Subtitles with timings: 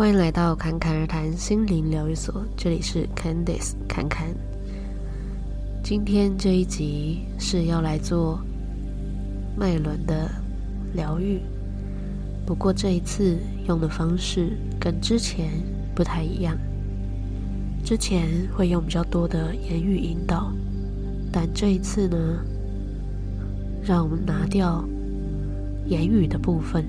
[0.00, 4.28] 欢迎来到侃侃而谈心灵疗愈所，这里是 Candice 侃侃。
[5.84, 8.40] 今天这一集是要来做
[9.58, 10.30] 脉轮的
[10.94, 11.38] 疗愈，
[12.46, 13.36] 不过这一次
[13.68, 15.50] 用的方式跟之前
[15.94, 16.56] 不太一样。
[17.84, 18.26] 之前
[18.56, 20.50] 会用比较多的言语引导，
[21.30, 22.42] 但这一次呢，
[23.82, 24.82] 让我们拿掉
[25.84, 26.86] 言语的部分，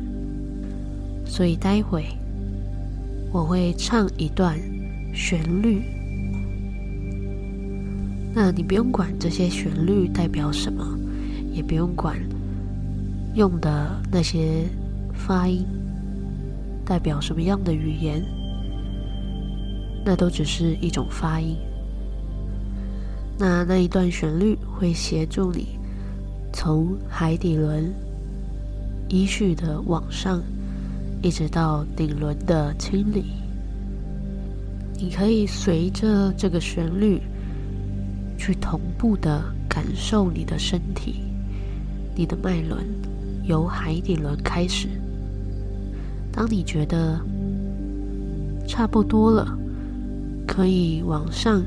[1.25, 2.05] 所以待会。
[3.33, 4.59] 我会唱一段
[5.13, 5.81] 旋律，
[8.33, 10.85] 那你不用管这些旋律代表什么，
[11.53, 12.17] 也不用管
[13.33, 14.67] 用的那些
[15.13, 15.65] 发音
[16.85, 18.21] 代表什么样的语言，
[20.05, 21.55] 那都只是一种发音。
[23.39, 25.79] 那那一段旋律会协助你
[26.51, 27.93] 从海底轮
[29.07, 30.43] 依序的往上。
[31.23, 33.25] 一直到顶轮的清理，
[34.97, 37.21] 你可以随着这个旋律
[38.39, 41.23] 去同步的感受你的身体，
[42.15, 42.83] 你的脉轮
[43.43, 44.87] 由海底轮开始。
[46.31, 47.19] 当你觉得
[48.67, 49.55] 差不多了，
[50.47, 51.61] 可以往上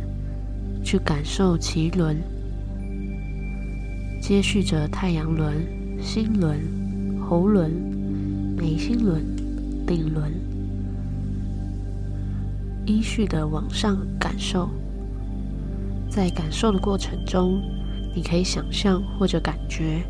[0.82, 2.16] 去感受脐轮，
[4.20, 5.64] 接续着太阳轮、
[6.02, 6.58] 心轮、
[7.20, 7.70] 喉轮、
[8.56, 9.25] 眉心轮。
[9.87, 10.33] 顶轮，
[12.87, 14.69] 依序的往上感受，
[16.09, 17.61] 在感受的过程中，
[18.15, 20.03] 你可以想象或者感觉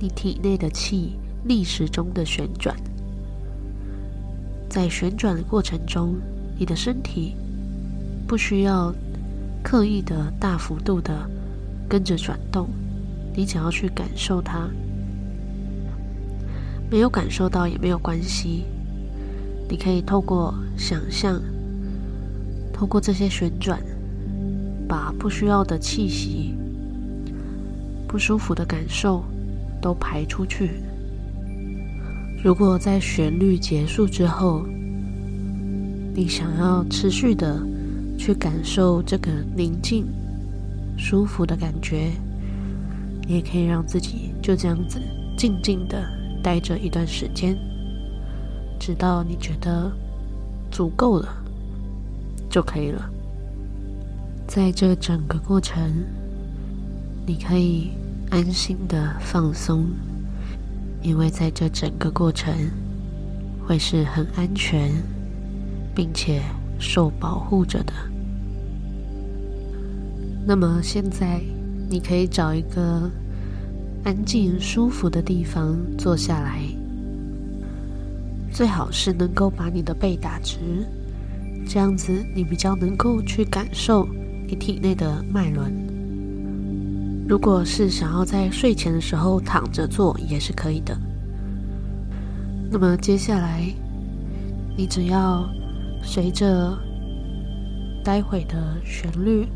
[0.00, 2.74] 你体内的气逆时钟的旋转，
[4.68, 6.16] 在旋转的过程中，
[6.58, 7.34] 你的身体
[8.26, 8.92] 不需要
[9.62, 11.28] 刻意的大幅度的
[11.88, 12.68] 跟着转动，
[13.34, 14.68] 你只要去感受它。
[16.90, 18.64] 没有感受到也没有关系，
[19.68, 21.40] 你可以透过想象，
[22.72, 23.80] 透过这些旋转，
[24.88, 26.54] 把不需要的气息、
[28.06, 29.24] 不舒服的感受
[29.82, 30.70] 都排出去。
[32.44, 34.64] 如果在旋律结束之后，
[36.14, 37.60] 你想要持续的
[38.16, 40.06] 去感受这个宁静、
[40.96, 42.12] 舒服的感觉，
[43.26, 45.00] 你也可以让自己就这样子
[45.36, 46.15] 静静的。
[46.46, 47.58] 待着一段时间，
[48.78, 49.90] 直到你觉得
[50.70, 51.28] 足够了
[52.48, 53.10] 就可以了。
[54.46, 55.92] 在这整个过程，
[57.26, 57.90] 你可以
[58.30, 59.88] 安心的放松，
[61.02, 62.54] 因为在这整个过程
[63.66, 64.92] 会是很安全，
[65.96, 66.40] 并且
[66.78, 67.92] 受保护着的。
[70.46, 71.40] 那么现在，
[71.90, 73.10] 你可以找一个。
[74.06, 76.60] 安静舒服的地方坐下来，
[78.52, 80.86] 最好是能够把你的背打直，
[81.68, 84.08] 这样子你比较能够去感受
[84.46, 85.74] 你体内的脉轮。
[87.28, 90.96] 如果是想要在睡前的时候躺着做也是可以的。
[92.70, 93.68] 那么接下来，
[94.76, 95.44] 你只要
[96.00, 96.78] 随着
[98.04, 99.48] 待会的旋律，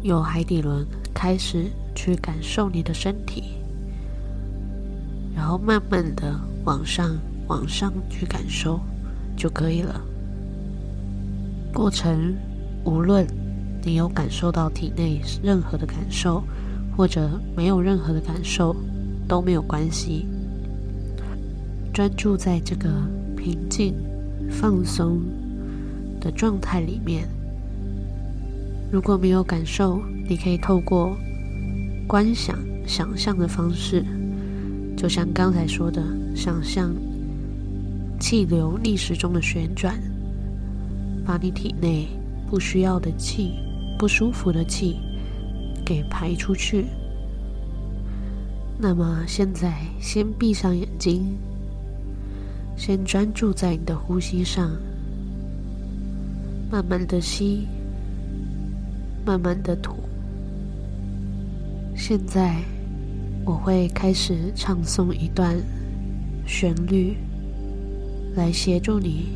[0.00, 0.82] 有海底轮
[1.12, 1.70] 开始。
[1.94, 3.54] 去感受你的身体，
[5.34, 7.16] 然后慢慢的往上、
[7.46, 8.80] 往上去感受
[9.36, 10.00] 就可以了。
[11.72, 12.34] 过程
[12.84, 13.26] 无论
[13.82, 16.42] 你有感受到体内任何的感受，
[16.96, 18.74] 或者没有任何的感受，
[19.26, 20.26] 都没有关系。
[21.92, 22.88] 专注在这个
[23.36, 23.94] 平静、
[24.50, 25.20] 放松
[26.20, 27.28] 的状态里面。
[28.90, 31.16] 如果没有感受，你可以透过。
[32.06, 34.04] 观想、想象的方式，
[34.96, 36.02] 就像刚才说的，
[36.34, 36.94] 想象
[38.20, 39.98] 气流逆时钟的旋转，
[41.24, 42.06] 把你体内
[42.48, 43.54] 不需要的气、
[43.98, 44.96] 不舒服的气
[45.84, 46.86] 给排出去。
[48.78, 51.38] 那么现在，先闭上眼睛，
[52.76, 54.70] 先专注在你的呼吸上，
[56.70, 57.66] 慢慢的吸，
[59.24, 60.03] 慢慢的吐。
[62.06, 62.54] 现在
[63.46, 65.56] 我会开始唱诵一段
[66.46, 67.16] 旋律，
[68.36, 69.30] 来协助你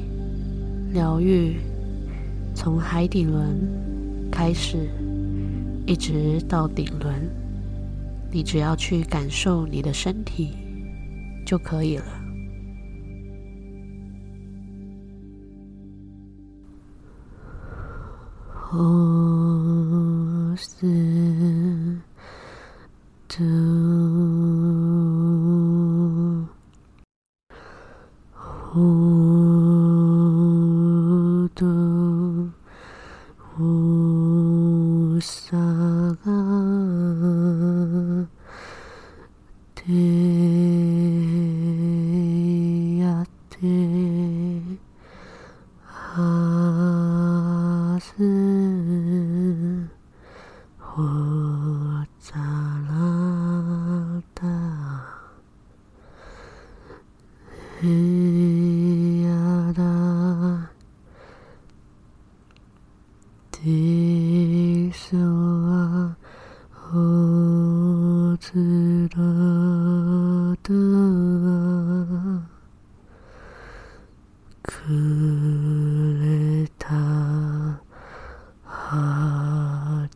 [0.93, 1.57] 疗愈，
[2.55, 3.59] 从海底轮
[4.31, 4.87] 开始，
[5.87, 7.15] 一直到顶轮，
[8.31, 10.55] 你只要去感受你的身体
[11.47, 12.05] 就可以了。
[18.73, 21.18] 哦，是。
[23.39, 23.45] to
[28.35, 29.29] hold.
[33.61, 35.78] 无上。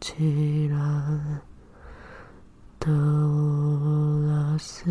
[0.03, 0.77] 起来
[2.81, 2.91] 的
[4.27, 4.91] 拉丝。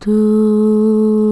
[0.00, 1.27] 두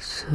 [0.00, 0.26] す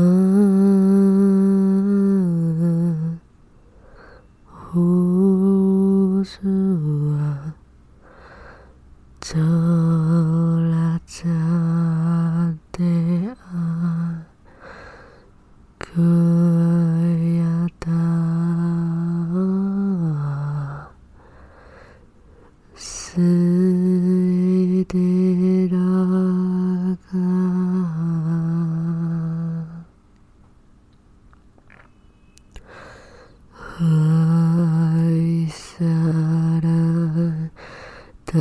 [0.00, 0.49] Hmm.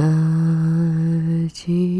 [0.09, 1.98] 爱情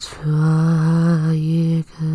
[0.00, 0.10] 做
[1.34, 2.06] 一个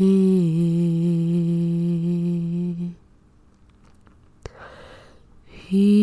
[0.00, 0.06] He,
[5.46, 5.99] he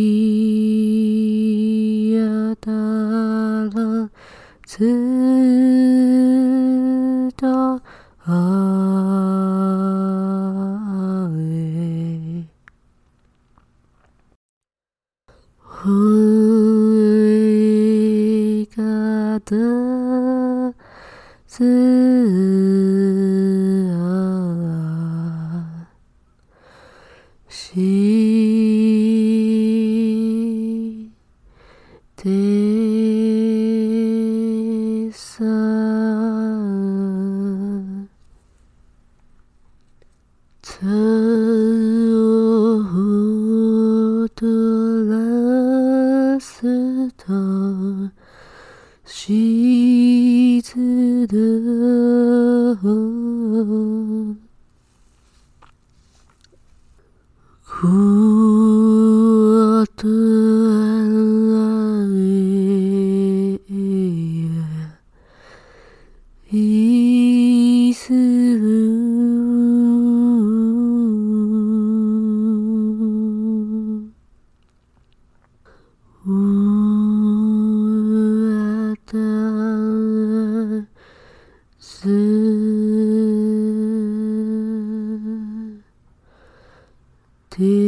[87.57, 87.86] 呼。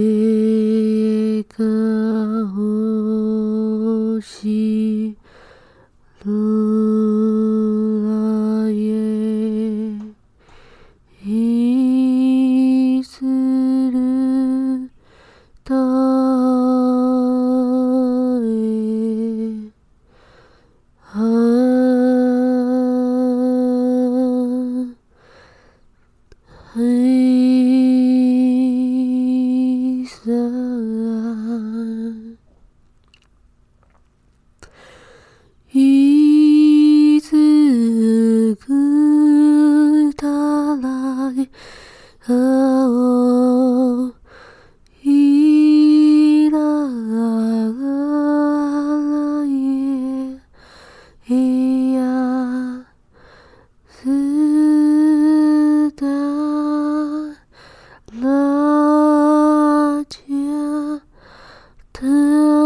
[62.00, 62.59] 此。